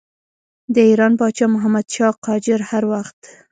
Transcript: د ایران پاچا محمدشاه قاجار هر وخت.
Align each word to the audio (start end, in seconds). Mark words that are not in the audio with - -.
د 0.73 0.75
ایران 0.89 1.13
پاچا 1.19 1.45
محمدشاه 1.55 2.13
قاجار 2.25 2.61
هر 2.71 2.83
وخت. 2.93 3.19